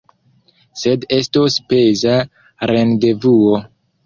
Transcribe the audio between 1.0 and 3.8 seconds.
estos peza rendevuo.